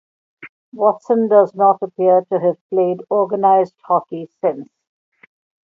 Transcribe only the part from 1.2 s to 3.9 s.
does not appear to have played organized